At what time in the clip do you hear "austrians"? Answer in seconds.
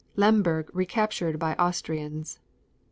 1.57-2.39